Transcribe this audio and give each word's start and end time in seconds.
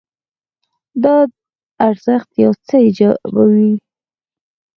دا 1.03 1.15
ارزښت 1.87 2.29
یو 2.43 2.51
څه 2.67 2.75
ایجابوي. 2.85 3.73